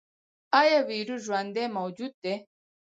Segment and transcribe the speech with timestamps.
[0.59, 2.33] ایا ویروس ژوندی موجود دی؟